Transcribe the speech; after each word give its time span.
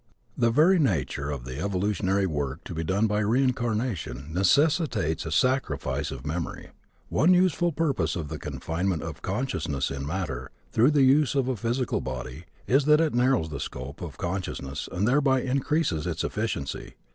The 0.35 0.49
very 0.49 0.79
nature 0.79 1.29
of 1.29 1.43
the 1.45 1.59
evolutionary 1.59 2.25
work 2.25 2.63
to 2.63 2.73
be 2.73 2.83
done 2.83 3.05
by 3.05 3.19
reincarnation 3.19 4.33
necessitates 4.33 5.27
a 5.27 5.31
sacrifice 5.31 6.09
of 6.09 6.25
memory. 6.25 6.71
One 7.09 7.35
useful 7.35 7.71
purpose 7.71 8.15
of 8.15 8.27
the 8.27 8.39
confinement 8.39 9.03
of 9.03 9.21
consciousness 9.21 9.91
in 9.91 10.03
matter, 10.07 10.49
through 10.71 10.89
the 10.89 11.03
use 11.03 11.35
of 11.35 11.47
a 11.47 11.55
physical 11.55 12.01
body, 12.01 12.45
is 12.65 12.85
that 12.85 12.99
it 12.99 13.13
narrows 13.13 13.49
the 13.51 13.59
scope 13.59 14.01
of 14.01 14.17
consciousness 14.17 14.89
and 14.91 15.07
thereby 15.07 15.41
increases 15.43 16.07
its 16.07 16.23
efficiency. 16.23 16.95